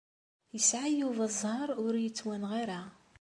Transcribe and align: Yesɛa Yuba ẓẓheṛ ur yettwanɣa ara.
Yesɛa 0.53 0.87
Yuba 0.99 1.23
ẓẓheṛ 1.31 1.69
ur 1.85 1.93
yettwanɣa 1.99 2.49
ara. 2.61 2.81